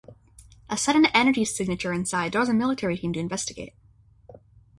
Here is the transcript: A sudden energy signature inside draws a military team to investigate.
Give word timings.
A 0.67 0.77
sudden 0.77 1.05
energy 1.13 1.45
signature 1.45 1.93
inside 1.93 2.31
draws 2.31 2.49
a 2.49 2.55
military 2.55 2.97
team 2.97 3.13
to 3.13 3.19
investigate. 3.19 3.75